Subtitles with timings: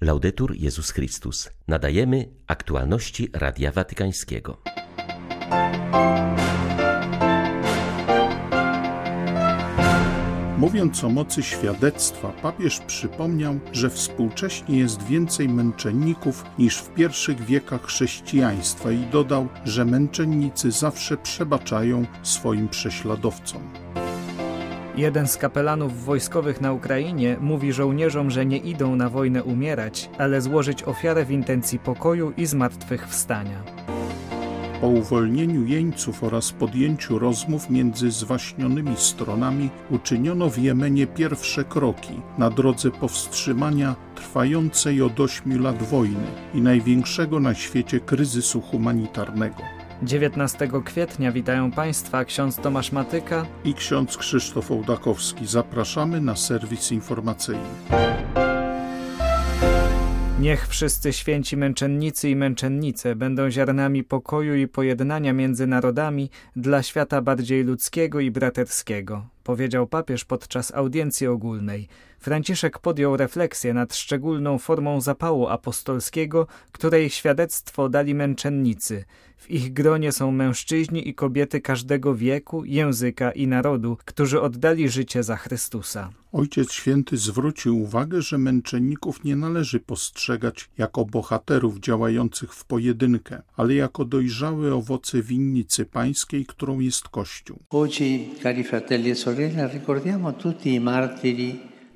[0.00, 1.50] Laudetur Jezus Chrystus.
[1.68, 4.62] Nadajemy aktualności Radia Watykańskiego.
[10.58, 17.82] Mówiąc o mocy świadectwa, papież przypomniał, że współcześnie jest więcej męczenników niż w pierwszych wiekach
[17.82, 23.87] chrześcijaństwa i dodał, że męczennicy zawsze przebaczają swoim prześladowcom.
[24.98, 30.40] Jeden z kapelanów wojskowych na Ukrainie mówi żołnierzom, że nie idą na wojnę umierać, ale
[30.40, 33.62] złożyć ofiarę w intencji pokoju i zmartwychwstania.
[34.80, 42.50] Po uwolnieniu jeńców oraz podjęciu rozmów między zwaśnionymi stronami uczyniono w Jemenie pierwsze kroki na
[42.50, 49.77] drodze powstrzymania trwającej od ośmiu lat wojny i największego na świecie kryzysu humanitarnego.
[50.02, 55.46] 19 kwietnia witają Państwa ksiądz Tomasz Matyka i ksiądz Krzysztof Ołdakowski.
[55.46, 57.64] Zapraszamy na serwis informacyjny.
[60.40, 67.22] Niech wszyscy święci męczennicy i męczennice będą ziarnami pokoju i pojednania między narodami dla świata
[67.22, 71.88] bardziej ludzkiego i braterskiego, powiedział papież podczas audiencji ogólnej.
[72.18, 79.04] Franciszek podjął refleksję nad szczególną formą zapału apostolskiego, której świadectwo dali męczennicy.
[79.36, 85.22] W ich gronie są mężczyźni i kobiety każdego wieku, języka i narodu, którzy oddali życie
[85.22, 86.10] za Chrystusa.
[86.32, 93.74] Ojciec Święty zwrócił uwagę, że męczenników nie należy postrzegać jako bohaterów działających w pojedynkę, ale
[93.74, 97.58] jako dojrzałe owoce winnicy pańskiej, którą jest Kościół.
[97.70, 99.16] Oggi, cari fratelli e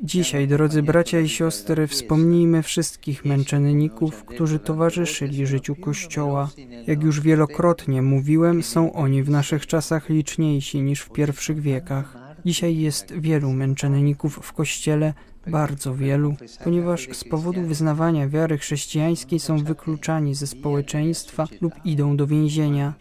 [0.02, 6.50] Dzisiaj, drodzy bracia i siostry, wspomnijmy wszystkich męczenników, którzy towarzyszyli życiu Kościoła.
[6.86, 12.16] Jak już wielokrotnie mówiłem, są oni w naszych czasach liczniejsi niż w pierwszych wiekach.
[12.44, 15.14] Dzisiaj jest wielu męczenników w Kościele,
[15.46, 22.26] bardzo wielu, ponieważ z powodu wyznawania wiary chrześcijańskiej są wykluczani ze społeczeństwa lub idą do
[22.26, 22.94] więzienia.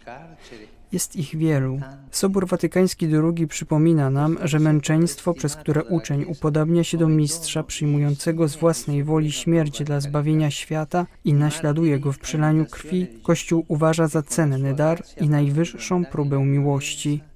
[0.92, 1.80] Jest ich wielu.
[2.10, 8.48] Sobór Watykański II przypomina nam, że męczeństwo, przez które uczeń upodabnia się do mistrza przyjmującego
[8.48, 14.08] z własnej woli śmierć dla zbawienia świata i naśladuje go w przelaniu krwi, Kościół uważa
[14.08, 17.31] za cenny dar i najwyższą próbę miłości.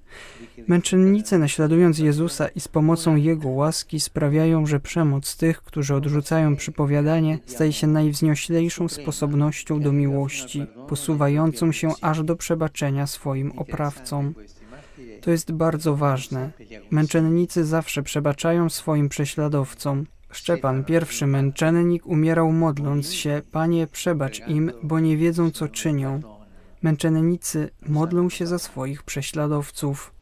[0.68, 7.38] Męczennice, naśladując Jezusa i z pomocą Jego łaski, sprawiają, że przemoc tych, którzy odrzucają przypowiadanie,
[7.46, 14.34] staje się najwznioślejszą sposobnością do miłości, posuwającą się aż do przebaczenia swoim oprawcom.
[15.20, 16.50] To jest bardzo ważne.
[16.90, 20.06] Męczennicy zawsze przebaczają swoim prześladowcom.
[20.30, 26.20] Szczepan, pierwszy męczennik, umierał modląc się: Panie, przebacz im, bo nie wiedzą, co czynią.
[26.82, 30.15] Męczennicy modlą się za swoich prześladowców.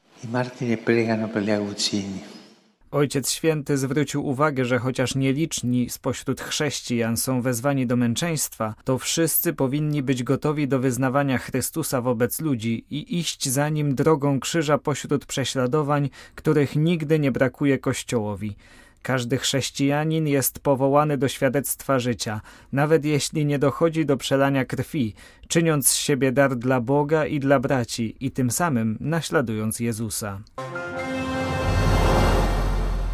[2.94, 9.52] Ojciec Święty zwrócił uwagę, że chociaż nieliczni spośród chrześcijan są wezwani do męczeństwa, to wszyscy
[9.52, 15.26] powinni być gotowi do wyznawania Chrystusa wobec ludzi i iść za nim drogą krzyża pośród
[15.26, 18.56] prześladowań, których nigdy nie brakuje Kościołowi.
[19.04, 22.40] Każdy chrześcijanin jest powołany do świadectwa życia,
[22.72, 25.14] nawet jeśli nie dochodzi do przelania krwi,
[25.48, 30.40] czyniąc z siebie dar dla Boga i dla braci i tym samym naśladując Jezusa.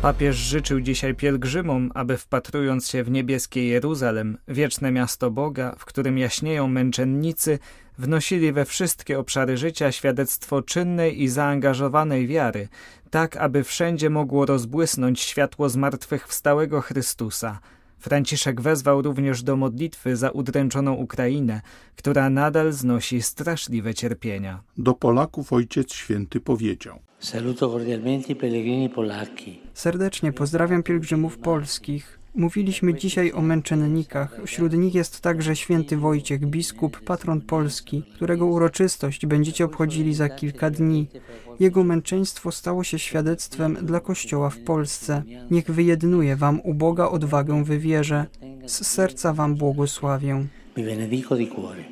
[0.02, 6.18] Papież życzył dzisiaj pielgrzymom, aby wpatrując się w niebieskie Jeruzalem, wieczne miasto Boga, w którym
[6.18, 7.58] jaśnieją męczennicy,
[7.98, 12.68] wnosili we wszystkie obszary życia świadectwo czynnej i zaangażowanej wiary,
[13.10, 17.60] tak aby wszędzie mogło rozbłysnąć światło zmartwychwstałego Chrystusa.
[18.00, 21.60] Franciszek wezwał również do modlitwy za udręczoną Ukrainę,
[21.96, 24.62] która nadal znosi straszliwe cierpienia.
[24.78, 29.60] Do Polaków Ojciec Święty powiedział: Saluto cordialmente i pellegrini polacchi.
[29.74, 32.19] Serdecznie pozdrawiam pielgrzymów polskich.
[32.34, 34.40] Mówiliśmy dzisiaj o męczennikach.
[34.46, 40.70] Wśród nich jest także święty Wojciech, biskup, patron Polski, którego uroczystość będziecie obchodzili za kilka
[40.70, 41.08] dni.
[41.60, 45.22] Jego męczeństwo stało się świadectwem dla Kościoła w Polsce.
[45.50, 48.26] Niech wyjednuje wam u Boga odwagę w wierze.
[48.66, 50.46] Z serca wam błogosławię.
[50.76, 51.84] Vi benedico di cuore.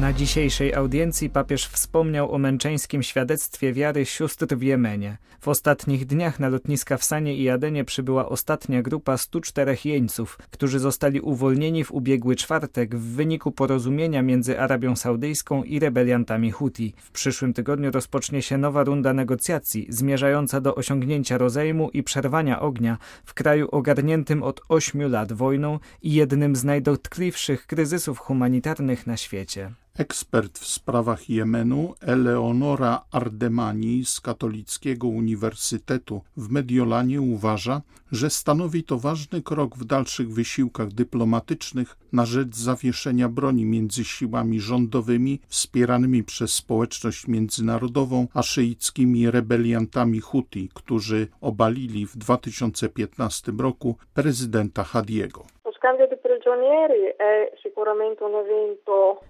[0.00, 5.18] Na dzisiejszej audiencji papież wspomniał o męczeńskim świadectwie wiary sióstr w Jemenie.
[5.40, 10.78] W ostatnich dniach na lotniska w Sanie i Adenie przybyła ostatnia grupa 104 jeńców, którzy
[10.78, 16.94] zostali uwolnieni w ubiegły czwartek w wyniku porozumienia między Arabią Saudyjską i rebeliantami Huti.
[16.96, 22.98] W przyszłym tygodniu rozpocznie się nowa runda negocjacji zmierzająca do osiągnięcia rozejmu i przerwania ognia
[23.24, 29.81] w kraju ogarniętym od ośmiu lat wojną i jednym z najdotkliwszych kryzysów humanitarnych na świecie.
[29.98, 38.98] Ekspert w sprawach Jemenu Eleonora Ardemani z Katolickiego Uniwersytetu w Mediolanie uważa, że stanowi to
[38.98, 46.52] ważny krok w dalszych wysiłkach dyplomatycznych na rzecz zawieszenia broni między siłami rządowymi wspieranymi przez
[46.52, 55.46] społeczność międzynarodową a szyickimi rebeliantami Huti, którzy obalili w 2015 roku prezydenta Hadiego.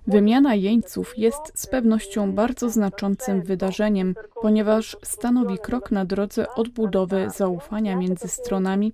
[0.07, 7.97] Wymiana jeńców jest z pewnością bardzo znaczącym wydarzeniem, ponieważ stanowi krok na drodze odbudowy zaufania
[7.97, 8.93] między stronami,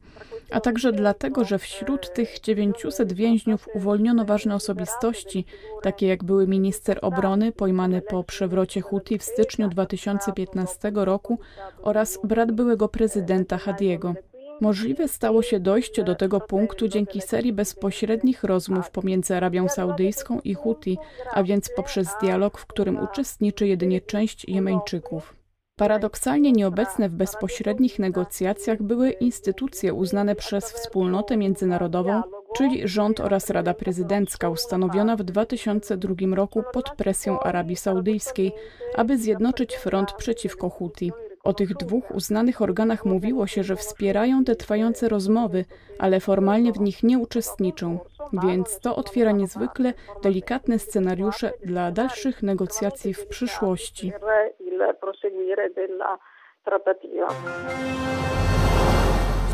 [0.50, 5.44] a także dlatego, że wśród tych 900 więźniów uwolniono ważne osobistości,
[5.82, 11.38] takie jak były minister obrony pojmany po przewrocie Huti w styczniu 2015 roku
[11.82, 14.14] oraz brat byłego prezydenta Hadiego.
[14.60, 20.54] Możliwe stało się dojście do tego punktu dzięki serii bezpośrednich rozmów pomiędzy Arabią Saudyjską i
[20.54, 20.98] Huti,
[21.32, 25.34] a więc poprzez dialog, w którym uczestniczy jedynie część Jemeńczyków.
[25.76, 32.22] Paradoksalnie nieobecne w bezpośrednich negocjacjach były instytucje uznane przez wspólnotę międzynarodową,
[32.56, 38.52] czyli rząd oraz Rada Prezydencka ustanowiona w 2002 roku pod presją Arabii Saudyjskiej,
[38.96, 41.12] aby zjednoczyć front przeciwko Huti.
[41.48, 45.64] O tych dwóch uznanych organach mówiło się, że wspierają te trwające rozmowy,
[45.98, 47.98] ale formalnie w nich nie uczestniczą,
[48.32, 49.92] więc to otwiera niezwykle
[50.22, 54.12] delikatne scenariusze dla dalszych negocjacji w przyszłości.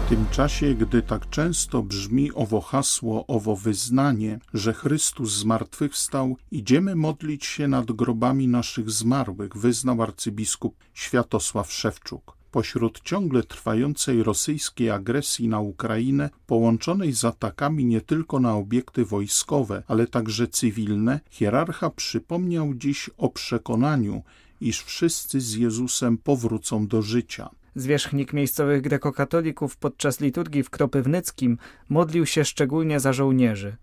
[0.05, 6.97] W tym czasie, gdy tak często brzmi owo hasło, owo wyznanie, że Chrystus zmartwychwstał, idziemy
[6.97, 12.37] modlić się nad grobami naszych zmarłych, wyznał arcybiskup Światosław Szewczuk.
[12.51, 19.83] Pośród ciągle trwającej rosyjskiej agresji na Ukrainę, połączonej z atakami nie tylko na obiekty wojskowe,
[19.89, 24.23] ale także cywilne, hierarcha przypomniał dziś o przekonaniu,
[24.61, 27.51] iż wszyscy z Jezusem powrócą do życia.
[27.77, 33.77] Zwierzchnik miejscowych grekokatolików podczas liturgii w Kropywnyckim modlił się szczególnie za żołnierzy.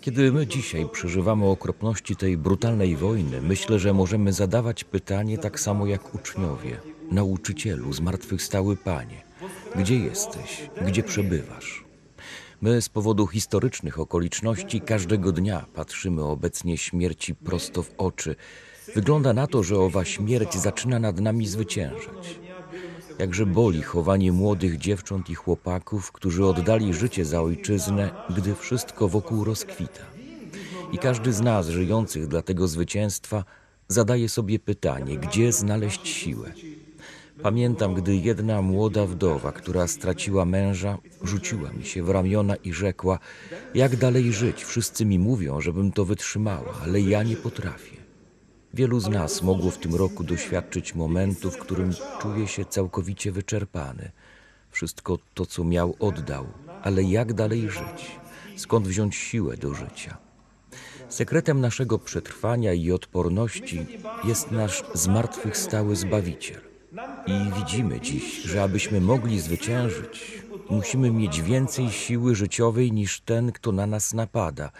[0.00, 5.86] Kiedy my dzisiaj przeżywamy okropności tej brutalnej wojny, myślę, że możemy zadawać pytanie tak samo
[5.86, 6.80] jak uczniowie.
[7.10, 9.22] Nauczycielu, zmartwychwstały Panie,
[9.76, 11.84] gdzie jesteś, gdzie przebywasz?
[12.60, 18.36] My z powodu historycznych okoliczności każdego dnia patrzymy obecnie śmierci prosto w oczy,
[18.94, 22.40] Wygląda na to, że owa śmierć zaczyna nad nami zwyciężać.
[23.18, 29.44] Jakże boli chowanie młodych dziewcząt i chłopaków, którzy oddali życie za ojczyznę, gdy wszystko wokół
[29.44, 30.02] rozkwita.
[30.92, 33.44] I każdy z nas, żyjących dla tego zwycięstwa,
[33.88, 36.52] zadaje sobie pytanie, gdzie znaleźć siłę.
[37.42, 43.18] Pamiętam, gdy jedna młoda wdowa, która straciła męża, rzuciła mi się w ramiona i rzekła:
[43.74, 44.64] Jak dalej żyć?
[44.64, 47.99] Wszyscy mi mówią, żebym to wytrzymała, ale ja nie potrafię.
[48.74, 51.90] Wielu z nas mogło w tym roku doświadczyć momentu, w którym
[52.22, 54.10] czuje się całkowicie wyczerpany.
[54.70, 56.46] Wszystko to, co miał, oddał,
[56.82, 58.20] ale jak dalej żyć?
[58.56, 60.16] Skąd wziąć siłę do życia?
[61.08, 63.86] Sekretem naszego przetrwania i odporności
[64.24, 66.60] jest nasz zmartwychwstały Zbawiciel.
[67.26, 73.72] I widzimy dziś, że abyśmy mogli zwyciężyć, musimy mieć więcej siły życiowej niż ten, kto
[73.72, 74.72] na nas napada,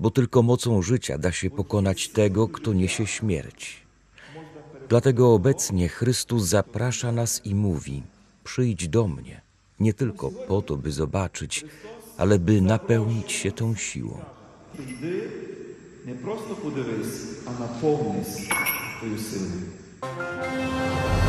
[0.00, 3.82] bo tylko mocą życia da się pokonać tego, kto niesie śmierć.
[4.88, 8.02] Dlatego obecnie Chrystus zaprasza nas i mówi:
[8.44, 9.40] Przyjdź do mnie,
[9.80, 11.64] nie tylko po to, by zobaczyć,
[12.16, 14.18] ale by napełnić się tą siłą.
[16.06, 18.26] nie prosto подивись, a napełnić
[18.98, 21.21] twoją siłą.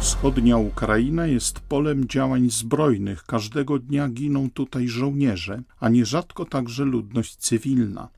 [0.00, 3.24] Wschodnia Ukraina jest polem działań zbrojnych.
[3.24, 8.08] Każdego dnia giną tutaj żołnierze, a nierzadko także ludność cywilna.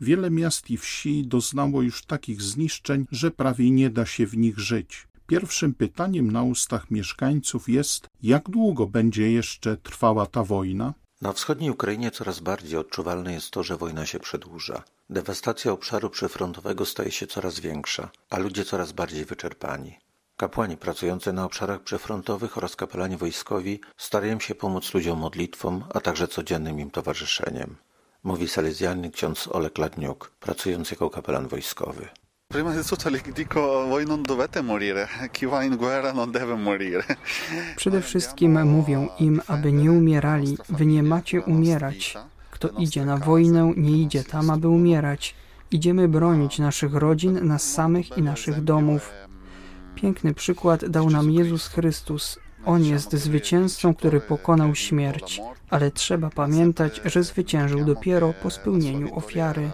[0.00, 4.58] Wiele miast i wsi doznało już takich zniszczeń, że prawie nie da się w nich
[4.58, 5.08] żyć.
[5.26, 10.94] Pierwszym pytaniem na ustach mieszkańców jest, jak długo będzie jeszcze trwała ta wojna?
[11.22, 14.82] Na wschodniej Ukrainie coraz bardziej odczuwalne jest to, że wojna się przedłuża.
[15.10, 20.09] Dewastacja obszaru przyfrontowego staje się coraz większa, a ludzie coraz bardziej wyczerpani.
[20.40, 26.28] Kapłani pracujący na obszarach przyfrontowych oraz kapelani wojskowi starają się pomóc ludziom modlitwą, a także
[26.28, 27.76] codziennym im towarzyszeniem.
[28.24, 32.08] Mówi salezjanin ksiądz Olek Ladniuk, pracujący jako kapelan wojskowy.
[32.48, 35.08] Prima di tutto le dico, voi non dovete morire.
[35.32, 37.02] Chi va in guerra non deve morire.
[37.76, 40.56] Przede wszystkim mówią im, aby nie umierali.
[40.68, 42.14] Wy nie macie umierać.
[42.50, 45.34] Kto idzie na wojnę, nie idzie tam, aby umierać.
[45.70, 49.12] Idziemy bronić naszych rodzin, nas samych i naszych domów.
[49.94, 52.38] Piękny przykład dał nam Jezus Chrystus.
[52.64, 59.70] On jest zwycięzcą, który pokonał śmierć, ale trzeba pamiętać, że zwyciężył dopiero po spełnieniu ofiary.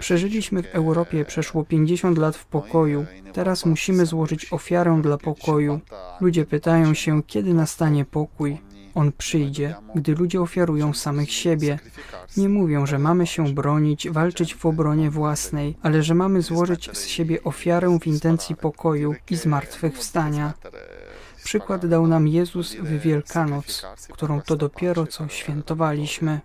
[0.00, 3.06] Przeżyliśmy w Europie przeszło 50 lat w pokoju.
[3.32, 5.80] Teraz musimy złożyć ofiarę dla pokoju.
[6.20, 8.58] Ludzie pytają się, kiedy nastanie pokój.
[8.94, 11.78] On przyjdzie, gdy ludzie ofiarują samych siebie.
[12.36, 17.06] Nie mówią, że mamy się bronić, walczyć w obronie własnej, ale że mamy złożyć z
[17.06, 20.54] siebie ofiarę w intencji pokoju i zmartwychwstania.
[21.44, 26.40] Przykład dał nam Jezus w Wielkanoc, którą to dopiero co świętowaliśmy.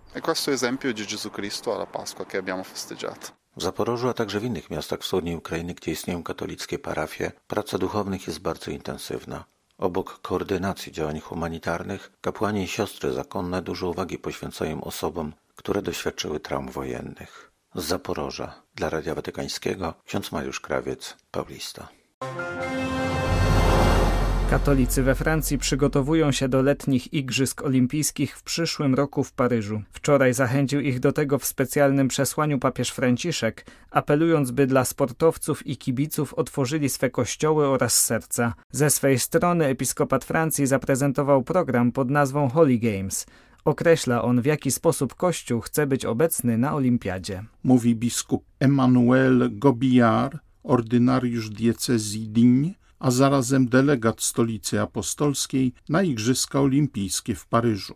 [3.56, 8.26] W Zaporożu, a także w innych miastach wschodniej Ukrainy, gdzie istnieją katolickie parafie, praca duchownych
[8.26, 9.44] jest bardzo intensywna.
[9.78, 16.68] Obok koordynacji działań humanitarnych, kapłani i siostry zakonne dużo uwagi poświęcają osobom, które doświadczyły traum
[16.68, 17.52] wojennych.
[17.74, 21.88] Z Zaporoża dla Radia Watykańskiego ksiądz Mariusz Krawiec, Paulista.
[24.54, 29.82] Katolicy we Francji przygotowują się do letnich Igrzysk Olimpijskich w przyszłym roku w Paryżu.
[29.92, 35.76] Wczoraj zachęcił ich do tego w specjalnym przesłaniu papież Franciszek, apelując, by dla sportowców i
[35.76, 38.54] kibiców otworzyli swe kościoły oraz serca.
[38.70, 43.26] Ze swej strony episkopat Francji zaprezentował program pod nazwą Holy Games.
[43.64, 47.44] Określa on, w jaki sposób Kościół chce być obecny na Olimpiadzie.
[47.64, 57.34] Mówi biskup Emmanuel Gobillard, ordynariusz diecezji Digne, a zarazem delegat Stolicy Apostolskiej na Igrzyska Olimpijskie
[57.34, 57.94] w Paryżu.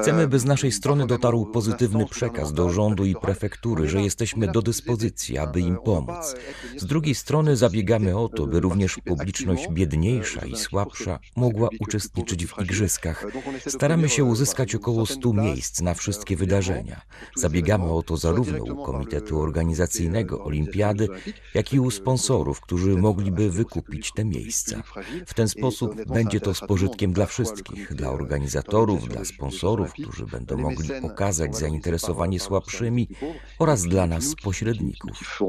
[0.00, 4.62] Chcemy, by z naszej strony dotarł pozytywny przekaz do rządu i prefektury, że jesteśmy do
[4.62, 6.34] dyspozycji, aby im pomóc.
[6.76, 12.58] Z drugiej strony zabiegamy o to, by również publiczność biedniejsza i słabsza mogła uczestniczyć w
[12.62, 13.26] igrzyskach.
[13.66, 17.00] Staramy się uzyskać około 100 miejsc na wszystkie wydarzenia.
[17.36, 21.08] Zabiegamy o to zarówno u Komitetu Organizacyjnego Olimpiady,
[21.54, 24.82] jak i u sponsorów, którzy mogliby wykupić te miejsca.
[25.26, 30.56] W ten sposób będzie to z pożytkiem dla wszystkich, dla organizatorów, dla sponsorów, którzy będą
[30.56, 33.08] mogli okazać zainteresowanie słabszymi
[33.58, 35.40] oraz dla nas pośredników.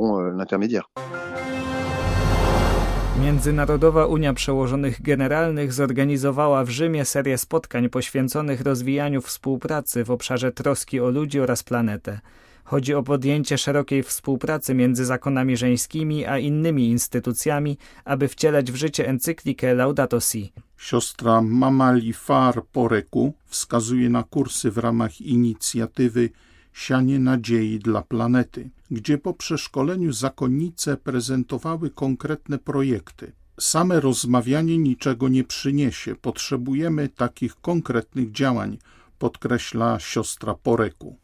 [3.22, 11.00] Międzynarodowa Unia Przełożonych Generalnych zorganizowała w Rzymie serię spotkań poświęconych rozwijaniu współpracy w obszarze troski
[11.00, 12.20] o ludzi oraz planetę.
[12.64, 19.08] Chodzi o podjęcie szerokiej współpracy między zakonami żeńskimi a innymi instytucjami, aby wcielać w życie
[19.08, 20.54] encyklikę Laudato Si.
[20.82, 26.30] Siostra Mamali Far Poreku wskazuje na kursy w ramach inicjatywy
[26.74, 33.32] Sianie Nadziei dla Planety, gdzie po przeszkoleniu zakonnice prezentowały konkretne projekty.
[33.60, 38.78] Same rozmawianie niczego nie przyniesie, potrzebujemy takich konkretnych działań,
[39.22, 41.16] podkreśla siostra Poreku.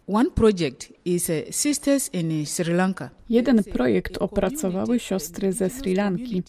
[3.29, 6.43] Jeden projekt opracowały siostry ze Sri Lanki.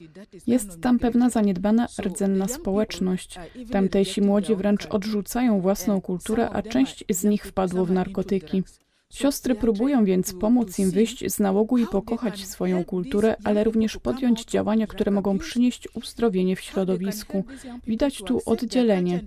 [0.46, 3.38] Jest tam pewna zaniedbana rdzenna społeczność.
[3.70, 8.62] Tamtejsi młodzi wręcz odrzucają własną kulturę, a część z nich wpadło w narkotyki.
[9.12, 14.44] Siostry próbują więc pomóc im wyjść z nałogu i pokochać swoją kulturę, ale również podjąć
[14.44, 17.44] działania, które mogą przynieść uzdrowienie w środowisku.
[17.86, 19.24] Widać tu oddzielenie.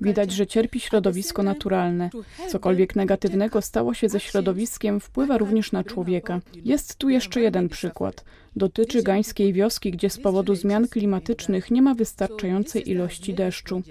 [0.00, 2.10] Widać, że cierpi środowisko naturalne.
[2.48, 6.40] Cokolwiek negatywnego stało się ze środowiskiem, wpływa również na człowieka.
[6.64, 8.24] Jest tu jeszcze jeden przykład.
[8.56, 13.82] Dotyczy gańskiej wioski, gdzie z powodu zmian klimatycznych nie ma wystarczającej ilości deszczu.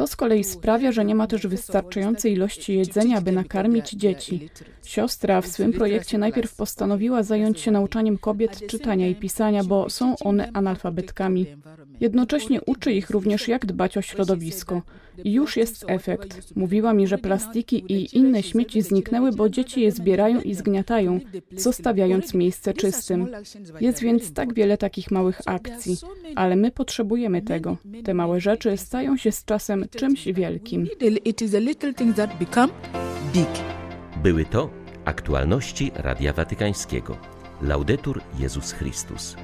[0.00, 4.48] To z kolei sprawia, że nie ma też wystarczającej ilości jedzenia, by nakarmić dzieci.
[4.84, 10.16] Siostra w swym projekcie najpierw postanowiła zająć się nauczaniem kobiet czytania i pisania, bo są
[10.16, 11.46] one analfabetkami.
[12.00, 14.82] Jednocześnie uczy ich również, jak dbać o środowisko.
[15.24, 16.56] I już jest efekt.
[16.56, 21.20] Mówiła mi, że plastiki i inne śmieci zniknęły, bo dzieci je zbierają i zgniatają,
[21.56, 23.28] zostawiając miejsce czystym.
[23.80, 25.96] Jest więc tak wiele takich małych akcji,
[26.34, 27.76] ale my potrzebujemy tego.
[28.04, 30.88] Te małe rzeczy stają się z czasem czymś wielkim.
[34.22, 34.70] Były to
[35.04, 37.16] aktualności Radia Watykańskiego.
[37.62, 39.36] Laudetur Jezus Chrystus.